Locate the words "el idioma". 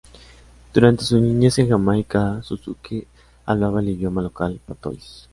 3.81-4.23